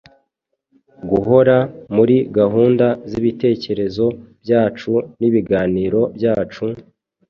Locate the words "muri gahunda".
1.95-2.87